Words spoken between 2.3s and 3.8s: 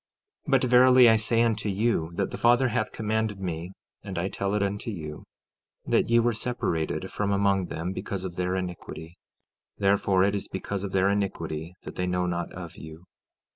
the Father hath commanded me,